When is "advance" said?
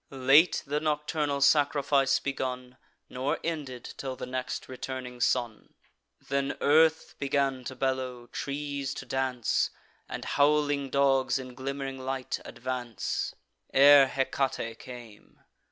12.43-13.35